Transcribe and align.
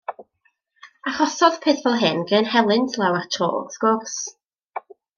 Achosodd 1.11 1.59
peth 1.67 1.83
fel 1.85 1.99
hyn 2.05 2.25
gryn 2.33 2.51
helynt 2.55 2.99
lawer 3.05 3.31
tro, 3.37 3.55
wrth 3.67 3.81
gwrs. 3.87 4.21